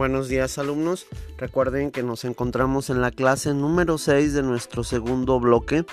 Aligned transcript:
Buenos 0.00 0.28
días 0.28 0.56
alumnos. 0.56 1.06
Recuerden 1.36 1.90
que 1.90 2.02
nos 2.02 2.24
encontramos 2.24 2.88
en 2.88 3.02
la 3.02 3.10
clase 3.10 3.52
número 3.52 3.98
6 3.98 4.32
de 4.32 4.42
nuestro 4.42 4.82
segundo 4.82 5.38
bloque. 5.38 5.84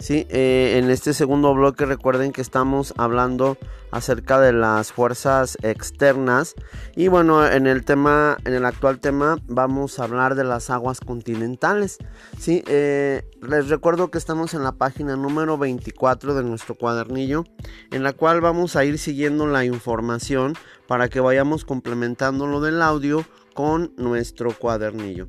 ¿sí? 0.00 0.26
Eh, 0.30 0.80
en 0.82 0.90
este 0.90 1.14
segundo 1.14 1.54
bloque 1.54 1.86
recuerden 1.86 2.32
que 2.32 2.40
estamos 2.40 2.92
hablando 2.96 3.56
acerca 3.92 4.40
de 4.40 4.52
las 4.52 4.90
fuerzas 4.90 5.56
externas 5.62 6.56
y 6.96 7.06
bueno 7.06 7.46
en 7.46 7.68
el 7.68 7.84
tema 7.84 8.36
en 8.44 8.54
el 8.54 8.64
actual 8.64 8.98
tema 8.98 9.36
vamos 9.46 10.00
a 10.00 10.04
hablar 10.04 10.34
de 10.34 10.44
las 10.44 10.70
aguas 10.70 10.98
continentales 10.98 11.98
¿sí? 12.38 12.64
Eh, 12.66 13.22
les 13.42 13.68
recuerdo 13.68 14.10
que 14.10 14.18
estamos 14.18 14.54
en 14.54 14.64
la 14.64 14.72
página 14.72 15.14
número 15.14 15.56
24 15.58 16.34
de 16.34 16.42
nuestro 16.42 16.74
cuadernillo 16.74 17.44
en 17.92 18.02
la 18.02 18.12
cual 18.12 18.40
vamos 18.40 18.74
a 18.74 18.84
ir 18.84 18.98
siguiendo 18.98 19.46
la 19.46 19.64
información 19.64 20.54
para 20.88 21.08
que 21.08 21.20
vayamos 21.20 21.64
complementando 21.64 22.46
lo 22.46 22.60
del 22.60 22.82
audio 22.82 23.24
con 23.54 23.92
nuestro 23.96 24.56
cuadernillo. 24.56 25.28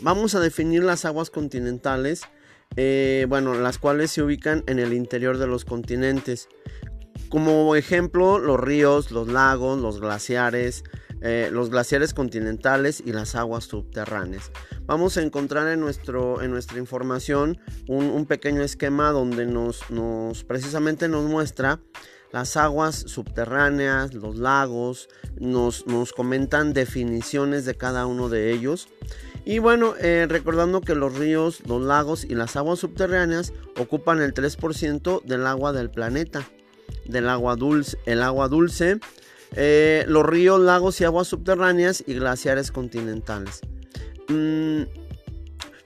Vamos 0.00 0.34
a 0.34 0.40
definir 0.40 0.82
las 0.82 1.04
aguas 1.04 1.30
continentales, 1.30 2.22
eh, 2.76 3.26
bueno, 3.28 3.54
las 3.54 3.78
cuales 3.78 4.10
se 4.10 4.22
ubican 4.22 4.64
en 4.66 4.78
el 4.78 4.92
interior 4.92 5.38
de 5.38 5.46
los 5.46 5.64
continentes. 5.64 6.48
Como 7.28 7.76
ejemplo, 7.76 8.38
los 8.38 8.58
ríos, 8.58 9.10
los 9.10 9.28
lagos, 9.28 9.78
los 9.78 10.00
glaciares, 10.00 10.84
eh, 11.22 11.50
los 11.52 11.68
glaciares 11.68 12.14
continentales 12.14 13.02
y 13.04 13.12
las 13.12 13.34
aguas 13.34 13.64
subterráneas. 13.64 14.50
Vamos 14.86 15.18
a 15.18 15.22
encontrar 15.22 15.68
en, 15.68 15.78
nuestro, 15.78 16.40
en 16.40 16.50
nuestra 16.50 16.78
información 16.78 17.58
un, 17.88 18.24
pequeño 18.24 18.62
esquema 18.62 19.10
donde 19.10 19.44
nos, 19.44 19.90
nos 19.90 20.44
precisamente 20.44 21.08
nos 21.08 21.28
muestra 21.28 21.78
las 22.32 22.56
aguas 22.56 22.96
subterráneas, 22.96 24.14
los 24.14 24.36
lagos, 24.36 25.08
nos, 25.38 25.86
nos 25.86 26.12
comentan 26.12 26.72
definiciones 26.72 27.64
de 27.64 27.74
cada 27.74 28.06
uno 28.06 28.28
de 28.28 28.52
ellos. 28.52 28.88
Y 29.44 29.58
bueno, 29.58 29.94
eh, 29.98 30.26
recordando 30.28 30.80
que 30.80 30.94
los 30.94 31.16
ríos, 31.16 31.60
los 31.66 31.82
lagos 31.82 32.24
y 32.24 32.34
las 32.34 32.56
aguas 32.56 32.78
subterráneas 32.78 33.52
ocupan 33.76 34.20
el 34.20 34.34
3% 34.34 35.22
del 35.24 35.46
agua 35.46 35.72
del 35.72 35.90
planeta, 35.90 36.46
del 37.06 37.28
agua 37.28 37.56
dulce, 37.56 37.98
el 38.04 38.22
agua 38.22 38.48
dulce, 38.48 39.00
eh, 39.56 40.04
los 40.06 40.24
ríos, 40.26 40.60
lagos 40.60 41.00
y 41.00 41.04
aguas 41.04 41.28
subterráneas 41.28 42.04
y 42.06 42.14
glaciares 42.14 42.70
continentales. 42.70 43.60
Mm, 44.28 44.82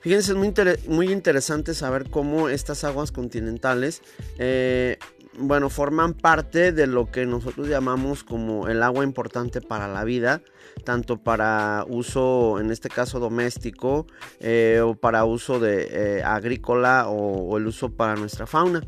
fíjense, 0.01 0.33
es 0.33 0.87
muy, 0.87 1.11
interesante 1.11 1.73
saber 1.73 2.09
cómo 2.09 2.49
estas 2.49 2.83
aguas 2.83 3.11
continentales 3.11 4.01
eh, 4.37 4.99
bueno, 5.37 5.69
forman 5.69 6.13
parte 6.13 6.71
de 6.71 6.87
lo 6.87 7.11
que 7.11 7.25
nosotros 7.25 7.67
llamamos 7.67 8.23
como 8.23 8.67
el 8.67 8.81
agua 8.83 9.03
importante 9.03 9.61
para 9.61 9.87
la 9.87 10.03
vida, 10.03 10.41
tanto 10.83 11.21
para 11.23 11.85
uso, 11.87 12.59
en 12.59 12.71
este 12.71 12.89
caso 12.89 13.19
doméstico, 13.19 14.07
eh, 14.39 14.81
o 14.83 14.95
para 14.95 15.25
uso 15.25 15.59
de 15.59 15.87
eh, 15.91 16.23
agrícola 16.23 17.07
o, 17.09 17.57
el 17.57 17.67
uso 17.67 17.93
para 17.93 18.15
nuestra 18.15 18.45
fauna. 18.45 18.81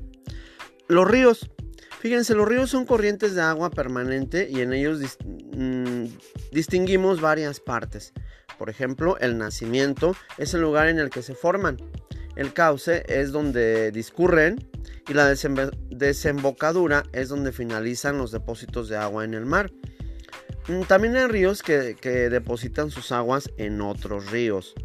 Los 0.88 1.08
ríos. 1.08 1.50
Fíjense, 2.00 2.36
los 2.36 2.48
ríos 2.48 2.70
son 2.70 2.86
corrientes 2.86 3.34
de 3.34 3.42
agua 3.42 3.72
permanente 3.72 4.48
y 4.50 4.62
en 4.62 4.72
ellos 4.72 5.00
mm, 5.56 6.06
distinguimos 6.52 7.22
varias 7.22 7.60
partes. 7.60 8.14
Por 8.58 8.70
ejemplo, 8.70 9.18
el 9.20 9.38
nacimiento 9.38 10.16
es 10.38 10.54
el 10.54 10.62
lugar 10.62 10.88
en 10.88 11.00
el 11.00 11.10
que 11.10 11.24
se 11.24 11.34
forman. 11.34 11.78
El 12.38 12.54
cauce 12.54 13.04
es 13.08 13.32
donde 13.32 13.92
discurren 13.92 14.70
y 15.08 15.16
la 15.16 15.26
desembocadura 15.28 17.02
es 17.12 17.30
donde 17.30 17.52
finalizan 17.52 18.20
los 18.20 18.32
depósitos 18.32 18.90
de 18.90 18.96
agua 18.96 19.26
en 19.26 19.34
el 19.34 19.48
mar. 19.48 19.72
Mm, 20.68 20.82
también 20.84 21.16
hay 21.16 21.26
ríos 21.26 21.64
que, 21.64 21.96
depositan 22.30 22.92
sus 22.92 23.12
aguas 23.12 23.50
en 23.58 23.82
otros 23.82 24.30
ríos. 24.30 24.76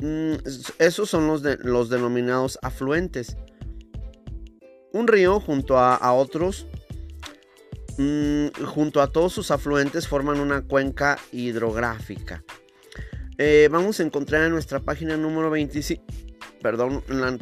Mm, 0.00 0.34
esos 0.78 1.08
son 1.08 1.28
los, 1.28 1.88
denominados 1.88 2.58
afluentes. 2.60 3.38
Un 4.92 5.08
río 5.08 5.40
junto 5.40 5.78
a, 5.78 6.12
otros, 6.12 6.66
mm, 7.96 8.48
junto 8.66 9.00
a 9.00 9.10
todos 9.10 9.32
sus 9.32 9.50
afluentes, 9.50 10.06
forman 10.06 10.40
una 10.40 10.60
cuenca 10.60 11.18
hidrográfica. 11.32 12.44
Eh, 13.38 13.68
vamos 13.70 13.98
a 14.00 14.02
encontrar 14.02 14.44
en 14.44 14.50
nuestra 14.50 14.80
página 14.80 15.16
número 15.16 15.50
25 15.50 16.02
perdón, 16.62 17.02
en 17.08 17.20
la 17.20 17.36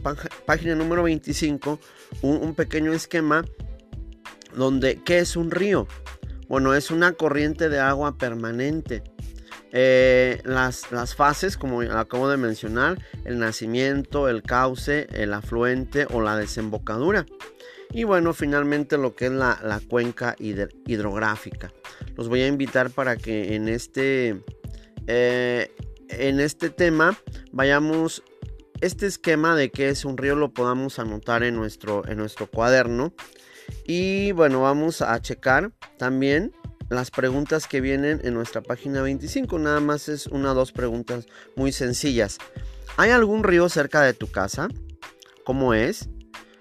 página 0.47 0.75
número 0.75 1.05
25, 1.05 1.79
un, 2.23 2.55
pequeño 2.55 2.93
esquema 2.93 3.45
donde, 4.57 5.01
¿qué 5.05 5.19
es 5.19 5.37
un 5.37 5.51
río? 5.51 5.87
Bueno, 6.49 6.75
es 6.75 6.91
una 6.91 7.13
corriente 7.13 7.69
de 7.69 7.79
agua 7.79 8.19
permanente. 8.19 9.05
Eh, 9.73 10.41
las, 10.45 10.91
las, 10.91 11.15
fases, 11.15 11.57
como 11.57 11.83
acabo 11.83 12.29
de 12.29 12.37
mencionar, 12.37 12.99
el 13.25 13.39
nacimiento, 13.39 14.29
el 14.29 14.43
cauce, 14.43 15.07
el 15.13 15.33
afluente 15.33 16.07
o 16.11 16.21
la 16.21 16.37
desembocadura. 16.37 17.25
Y 17.93 18.03
bueno, 18.03 18.33
finalmente 18.33 18.99
lo 18.99 19.15
que 19.15 19.27
es 19.27 19.33
la, 19.33 19.81
cuenca 19.89 20.35
hidrográfica. 20.39 21.73
Los 22.17 22.29
voy 22.29 22.43
a 22.43 22.49
invitar 22.49 22.91
para 22.91 23.17
que 23.17 23.55
en 23.55 23.69
este, 23.69 24.43
eh, 25.13 25.75
en 26.09 26.39
este 26.39 26.71
tema 26.71 27.19
vayamos 27.51 28.23
este 28.81 29.07
esquema 29.07 29.57
de 29.57 29.73
qué 29.73 29.89
es 29.89 30.05
un 30.05 30.17
río 30.17 30.37
lo 30.37 30.55
podamos 30.55 31.01
anotar 31.01 31.43
en 31.43 31.57
nuestro, 31.57 32.07
en 32.07 32.17
nuestro 32.17 32.47
cuaderno. 32.47 33.13
Y 33.85 34.31
bueno, 34.31 34.63
vamos 34.63 35.03
a 35.03 35.21
checar 35.21 35.73
también 35.99 36.53
las 36.91 37.11
preguntas 37.11 37.67
que 37.67 37.81
vienen 37.81 38.21
en 38.23 38.35
nuestra 38.35 38.61
página 38.61 39.03
25. 39.03 39.59
Nada 39.59 39.81
más 39.81 40.09
es 40.09 40.29
una 40.29 40.53
o 40.53 40.55
dos 40.55 40.71
preguntas 40.71 41.27
muy 41.57 41.73
sencillas. 41.73 42.39
¿Hay 42.97 43.11
algún 43.11 43.43
río 43.43 43.69
cerca 43.69 44.03
de 44.03 44.15
tu 44.15 44.29
casa? 44.29 44.69
¿Cómo 45.45 45.75
es? 45.75 46.09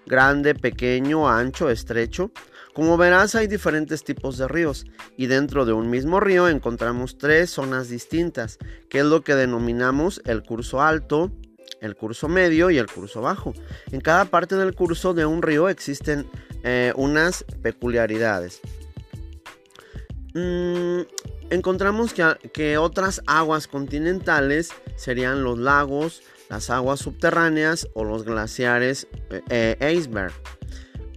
Grande, 0.07 0.55
pequeño, 0.55 1.29
ancho, 1.29 1.69
estrecho. 1.69 2.31
Como 2.79 2.95
verás 2.95 3.35
hay 3.35 3.47
diferentes 3.47 4.05
tipos 4.05 4.37
de 4.37 4.47
ríos 4.47 4.85
y 5.17 5.27
dentro 5.27 5.65
de 5.65 5.73
un 5.73 5.89
mismo 5.89 6.21
río 6.21 6.47
encontramos 6.47 7.17
tres 7.17 7.49
zonas 7.49 7.89
distintas, 7.89 8.57
que 8.89 8.99
es 8.99 9.05
lo 9.05 9.21
que 9.21 9.35
denominamos 9.35 10.21
el 10.23 10.43
curso 10.43 10.81
alto, 10.81 11.29
el 11.81 11.97
curso 11.97 12.29
medio 12.29 12.69
y 12.69 12.77
el 12.77 12.87
curso 12.87 13.19
bajo. 13.19 13.53
En 13.91 13.99
cada 13.99 14.23
parte 14.23 14.55
del 14.55 14.75
curso 14.75 15.13
de 15.13 15.25
un 15.25 15.41
río 15.41 15.67
existen 15.67 16.25
eh, 16.63 16.93
unas 16.95 17.43
peculiaridades. 17.61 18.61
Mm, 20.33 21.01
encontramos 21.49 22.13
que, 22.13 22.77
otras 22.77 23.21
aguas 23.27 23.67
continentales 23.67 24.69
serían 24.95 25.43
los 25.43 25.59
lagos, 25.59 26.23
las 26.49 26.69
aguas 26.69 27.01
subterráneas 27.01 27.89
o 27.93 28.05
los 28.05 28.23
glaciares 28.23 29.05
eh, 29.49 29.75
iceberg. 29.93 30.31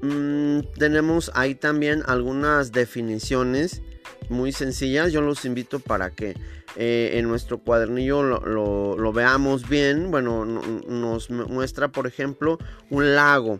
Mm, 0.03 0.61
tenemos 0.77 1.31
ahí 1.35 1.55
también 1.55 2.03
algunas 2.07 2.73
definiciones 2.73 3.83
muy 4.29 4.53
sencillas. 4.53 5.13
Yo 5.13 5.23
los 5.23 5.45
invito 5.45 5.79
para 5.79 6.11
que 6.11 6.35
eh, 6.77 7.13
en 7.15 7.29
nuestro 7.29 7.59
cuadernillo 7.59 8.23
lo, 8.23 9.13
veamos 9.13 9.69
bien. 9.69 10.11
Bueno, 10.11 10.45
nos 10.45 11.31
muestra, 11.31 11.89
por 11.89 12.07
ejemplo, 12.07 12.59
un 12.91 13.15
lago. 13.15 13.59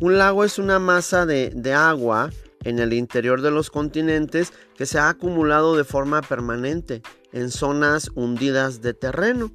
Un 0.00 0.18
lago 0.18 0.44
es 0.44 0.58
una 0.58 0.78
masa 0.78 1.26
de, 1.26 1.50
de 1.54 1.74
agua 1.74 2.30
en 2.64 2.78
el 2.78 2.92
interior 2.94 3.42
de 3.42 3.50
los 3.50 3.70
continentes 3.70 4.52
que 4.76 4.86
se 4.86 4.98
ha 4.98 5.08
acumulado 5.08 5.76
de 5.76 5.84
forma 5.84 6.22
permanente 6.22 7.02
en 7.32 7.50
zonas 7.50 8.10
hundidas 8.14 8.80
de 8.80 8.94
terreno. 8.94 9.52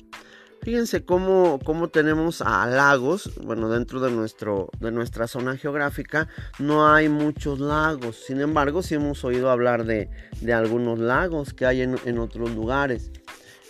Fíjense 0.61 1.05
cómo, 1.05 1.59
tenemos 1.91 2.41
a 2.41 2.65
lagos, 2.65 3.31
bueno, 3.41 3.69
dentro 3.69 4.01
de, 4.01 4.11
nuestro, 4.11 4.69
de 4.79 4.91
nuestra 4.91 5.27
zona 5.27 5.55
geográfica 5.55 6.27
no 6.59 6.91
hay 6.93 7.07
muchos 7.07 7.59
lagos, 7.59 8.17
sin 8.25 8.41
embargo 8.41 8.83
sí 8.83 8.95
hemos 8.95 9.23
oído 9.23 9.49
hablar 9.49 9.85
de, 9.85 10.09
algunos 10.53 10.99
lagos 10.99 11.53
que 11.53 11.65
hay 11.65 11.81
en, 11.81 12.17
otros 12.19 12.51
lugares. 12.51 13.11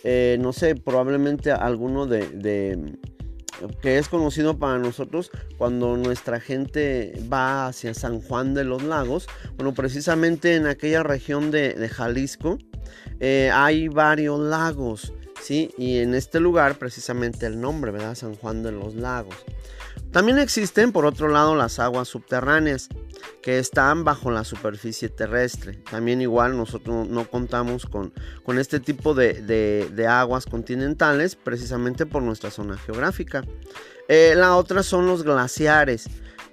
Eh, 0.03 0.37
no 0.39 0.53
sé, 0.53 0.75
probablemente 0.75 1.51
alguno 1.51 2.07
de, 2.07 2.97
que 3.81 3.97
es 3.97 4.09
conocido 4.09 4.57
para 4.57 4.77
nosotros 4.77 5.31
cuando 5.57 5.97
nuestra 5.97 6.39
gente 6.39 7.13
va 7.31 7.67
hacia 7.67 7.93
San 7.93 8.21
Juan 8.21 8.53
de 8.53 8.63
los 8.63 8.83
Lagos. 8.83 9.27
Bueno, 9.55 9.73
precisamente 9.73 10.55
en 10.55 10.67
aquella 10.67 11.03
región 11.03 11.51
de, 11.51 11.89
Jalisco 11.89 12.57
eh, 13.19 13.51
hay 13.53 13.87
varios 13.87 14.39
lagos. 14.39 15.13
Y 15.49 15.99
en 15.99 16.13
este 16.13 16.39
lugar 16.39 16.77
precisamente 16.77 17.45
el 17.45 17.59
nombre, 17.61 17.91
¿verdad? 17.91 18.15
San 18.15 18.35
Juan 18.35 18.63
de 18.63 18.71
los 18.71 18.95
Lagos. 18.95 19.35
También 20.11 20.39
existen, 20.39 20.91
por 20.91 21.05
otro 21.05 21.27
lado, 21.27 21.55
las 21.55 21.79
aguas 21.79 22.07
subterráneas, 22.07 22.89
que 23.41 23.59
están 23.59 24.03
bajo 24.03 24.31
la 24.31 24.43
superficie 24.43 25.09
terrestre. 25.09 25.73
También 25.89 26.21
igual 26.21 26.57
nosotros 26.57 27.07
no 27.07 27.29
contamos 27.29 27.85
con, 27.85 28.13
con 28.43 28.57
este 28.59 28.79
tipo 28.79 29.13
de, 29.13 30.07
aguas 30.09 30.45
continentales, 30.45 31.35
precisamente 31.35 32.05
por 32.05 32.23
nuestra 32.23 32.51
zona 32.51 32.77
geográfica. 32.77 33.43
Eh, 34.07 34.33
la 34.35 34.55
otra 34.55 34.83
son 34.83 35.07
los 35.07 35.23
glaciares, 35.23 36.07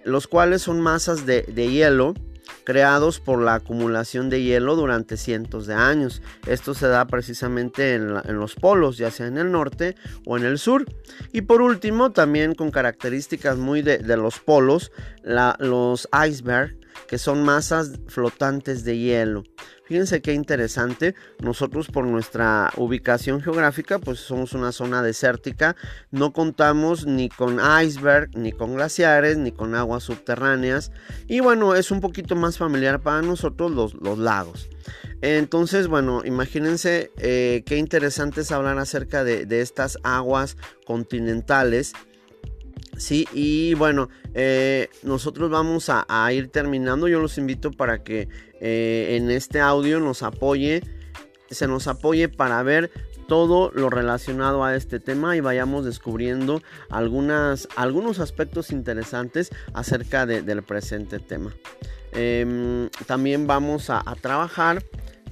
los 0.04 0.26
cuales 0.26 0.62
son 0.62 0.80
masas 0.80 1.26
de, 1.26 1.42
hielo 1.44 2.14
creados 2.64 3.20
por 3.20 3.40
la 3.40 3.54
acumulación 3.54 4.30
de 4.30 4.42
hielo 4.42 4.76
durante 4.76 5.16
cientos 5.16 5.66
de 5.66 5.74
años. 5.74 6.22
Esto 6.46 6.74
se 6.74 6.88
da 6.88 7.06
precisamente 7.06 7.94
en, 7.94 8.14
los 8.38 8.54
polos, 8.54 8.96
ya 8.96 9.10
sea 9.10 9.26
en 9.26 9.38
el 9.38 9.52
norte 9.52 9.96
o 10.26 10.36
en 10.36 10.44
el 10.44 10.58
sur. 10.58 10.86
Y 11.32 11.42
por 11.42 11.62
último, 11.62 12.12
también 12.12 12.54
con 12.54 12.70
características 12.70 13.56
muy 13.56 13.82
de, 13.82 14.16
los 14.16 14.38
polos, 14.38 14.92
los 15.22 16.08
icebergs, 16.26 16.74
que 17.08 17.18
son 17.18 17.44
masas 17.44 17.92
flotantes 18.08 18.84
de 18.84 18.98
hielo. 18.98 19.44
Fíjense 19.84 20.22
qué 20.22 20.32
interesante. 20.32 21.14
Nosotros 21.40 21.88
por 21.88 22.06
nuestra 22.06 22.72
ubicación 22.76 23.42
geográfica, 23.42 23.98
pues 23.98 24.18
somos 24.18 24.54
una 24.54 24.72
zona 24.72 25.02
desértica. 25.02 25.76
No 26.10 26.32
contamos 26.32 27.06
ni 27.06 27.28
con 27.28 27.60
iceberg, 27.82 28.30
ni 28.34 28.52
con 28.52 28.74
glaciares, 28.74 29.36
ni 29.36 29.52
con 29.52 29.74
aguas 29.74 30.04
subterráneas. 30.04 30.90
Y 31.28 31.40
bueno, 31.40 31.74
es 31.74 31.90
un 31.90 32.00
poquito 32.00 32.34
más 32.34 32.56
familiar 32.56 33.02
para 33.02 33.20
nosotros 33.20 33.70
los, 33.70 34.18
lagos. 34.18 34.70
Entonces, 35.20 35.86
bueno, 35.86 36.22
imagínense 36.24 37.10
eh, 37.18 37.62
qué 37.66 37.76
interesante 37.76 38.40
es 38.40 38.52
hablar 38.52 38.78
acerca 38.78 39.22
de 39.22 39.60
estas 39.60 39.98
aguas 40.02 40.56
continentales 40.86 41.92
Sí, 42.96 43.26
y 43.32 43.74
bueno, 43.74 44.08
eh, 44.34 44.88
nosotros 45.02 45.50
vamos 45.50 45.90
a, 45.90 46.32
ir 46.32 46.48
terminando. 46.48 47.08
Yo 47.08 47.20
los 47.20 47.38
invito 47.38 47.70
para 47.70 48.02
que 48.02 48.28
eh, 48.60 49.16
en 49.16 49.30
este 49.30 49.60
audio 49.60 50.00
nos 50.00 50.22
apoye, 50.22 50.82
se 51.50 51.66
nos 51.66 51.86
apoye 51.88 52.28
para 52.28 52.62
ver 52.62 52.90
todo 53.26 53.70
lo 53.74 53.90
relacionado 53.90 54.64
a 54.64 54.76
este 54.76 55.00
tema 55.00 55.36
y 55.36 55.40
vayamos 55.40 55.84
descubriendo 55.84 56.62
algunas, 56.90 57.68
algunos 57.76 58.18
aspectos 58.20 58.70
interesantes 58.70 59.50
acerca 59.72 60.26
del 60.26 60.62
presente 60.62 61.18
tema. 61.18 61.54
Em, 62.12 62.90
también 63.06 63.46
vamos 63.46 63.90
a, 63.90 64.02
trabajar 64.20 64.84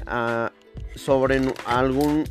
ah, 0.06 0.50
sobre 0.96 1.40
algún 1.66 2.24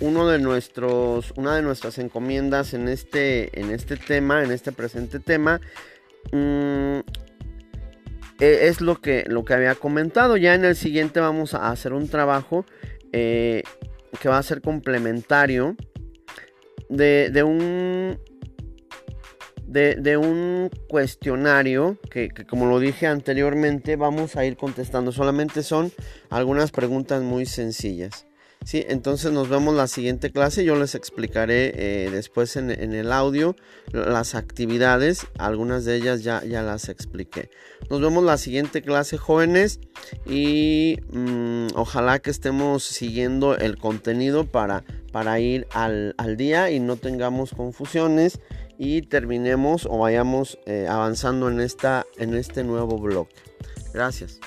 uno 0.00 0.26
de 0.28 0.38
nuestros, 0.38 1.32
una 1.36 1.54
de 1.54 1.62
nuestras 1.62 1.98
encomiendas 1.98 2.74
en 2.74 2.88
este, 2.88 3.60
en 3.60 3.70
este 3.70 3.96
tema, 3.96 4.42
en 4.42 4.50
este 4.50 4.72
presente 4.72 5.20
tema, 5.20 5.60
mm, 6.32 7.00
e, 8.40 8.68
es 8.68 8.80
lo 8.80 9.00
que, 9.00 9.24
lo 9.26 9.44
que 9.44 9.54
había 9.54 9.74
comentado. 9.74 10.36
Ya 10.36 10.54
en 10.54 10.64
el 10.64 10.76
siguiente 10.76 11.20
vamos 11.20 11.54
a 11.54 11.70
hacer 11.70 11.92
un 11.92 12.08
trabajo 12.08 12.64
eh, 13.12 13.62
que 14.20 14.28
va 14.28 14.38
a 14.38 14.42
ser 14.42 14.62
complementario 14.62 15.76
de, 16.88 17.42
un 17.44 18.18
de, 19.66 20.16
un 20.16 20.70
cuestionario 20.88 21.98
que, 22.10 22.30
como 22.48 22.66
lo 22.66 22.80
dije 22.80 23.06
anteriormente 23.06 23.96
vamos 23.96 24.36
a 24.36 24.44
ir 24.44 24.56
contestando. 24.56 25.12
Solamente 25.12 25.62
son 25.62 25.92
algunas 26.30 26.72
preguntas 26.72 27.22
muy 27.22 27.46
sencillas. 27.46 28.26
Sí, 28.64 28.84
entonces 28.88 29.32
nos 29.32 29.48
vemos 29.48 29.74
la 29.74 29.86
siguiente 29.86 30.30
clase. 30.30 30.64
Yo 30.64 30.76
les 30.76 30.94
explicaré 30.94 31.72
eh, 31.74 32.10
después 32.10 32.56
en, 32.56 32.70
el 32.70 33.10
audio 33.10 33.56
las 33.90 34.34
actividades. 34.34 35.26
Algunas 35.38 35.86
de 35.86 35.96
ellas 35.96 36.22
ya, 36.22 36.44
ya 36.44 36.62
las 36.62 36.88
expliqué. 36.90 37.50
Nos 37.88 38.02
vemos 38.02 38.22
la 38.22 38.36
siguiente 38.36 38.82
clase, 38.82 39.16
jóvenes. 39.16 39.80
Y 40.26 40.98
mm, 41.10 41.68
ojalá 41.74 42.18
que 42.18 42.30
estemos 42.30 42.84
siguiendo 42.84 43.56
el 43.56 43.78
contenido 43.78 44.44
para, 44.44 44.84
para 45.10 45.40
ir 45.40 45.66
al, 45.72 46.14
día 46.36 46.70
y 46.70 46.80
no 46.80 46.96
tengamos 46.96 47.52
confusiones. 47.52 48.40
Y 48.78 49.02
terminemos 49.02 49.86
o 49.86 49.98
vayamos 49.98 50.58
eh, 50.66 50.86
avanzando 50.88 51.48
en, 51.48 51.60
esta, 51.60 52.06
en 52.18 52.34
este 52.34 52.62
nuevo 52.62 52.98
blog. 52.98 53.26
Gracias. 53.94 54.38